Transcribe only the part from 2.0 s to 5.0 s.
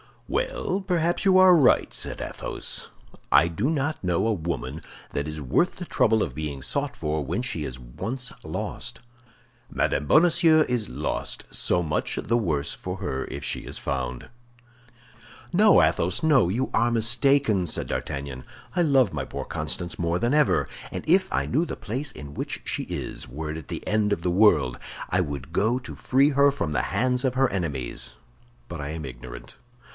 Athos. "I do not know a woman